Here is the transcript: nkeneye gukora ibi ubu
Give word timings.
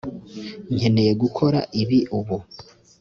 nkeneye 0.75 1.11
gukora 1.21 1.59
ibi 1.81 1.99
ubu 2.17 2.37